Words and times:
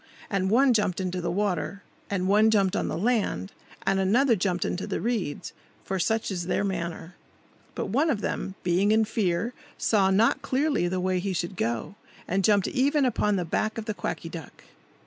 And 0.31 0.49
one 0.49 0.73
jumped 0.73 0.99
into 0.99 1.21
the 1.21 1.29
water, 1.29 1.83
and 2.09 2.27
one 2.27 2.49
jumped 2.49 2.75
on 2.75 2.87
the 2.87 2.97
land, 2.97 3.51
and 3.85 3.99
another 3.99 4.35
jumped 4.35 4.65
into 4.65 4.87
the 4.87 4.99
reeds; 4.99 5.53
for 5.85 5.99
such 5.99 6.31
is 6.31 6.47
their 6.47 6.63
manner. 6.63 7.13
But 7.75 7.89
one 7.89 8.09
of 8.09 8.21
them, 8.21 8.55
being 8.63 8.91
in 8.91 9.05
fear, 9.05 9.53
saw 9.77 10.09
not 10.09 10.41
clearly 10.41 10.87
the 10.87 10.99
way 10.99 11.19
he 11.19 11.33
should 11.33 11.55
go, 11.55 11.93
and 12.27 12.43
jumped 12.43 12.67
even 12.67 13.05
upon 13.05 13.35
the 13.35 13.45
back 13.45 13.77
of 13.77 13.85
the 13.85 13.93
Quacky 13.93 14.27
Duck. 14.29 14.63